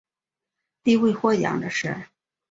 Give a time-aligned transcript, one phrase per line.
[0.81, 2.07] 第一位获奖者是。